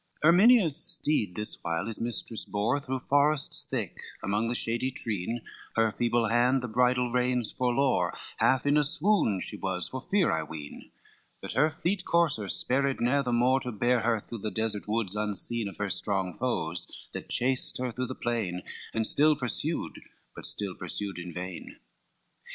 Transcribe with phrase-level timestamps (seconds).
[0.23, 5.41] I Erminia's steed this while his mistress bore Through forests thick among the shady treen,
[5.75, 10.31] Her feeble hand the bridle reins forlore, Half in a swoon she was, for fear
[10.31, 10.89] I ween;
[11.39, 15.15] But her fleet courser spared ne'er the more, To bear her through the desert woods
[15.15, 18.63] unseen Of her strong foes, that chased her through the plain,
[18.95, 20.01] And still pursued,
[20.35, 21.77] but still pursued in vain.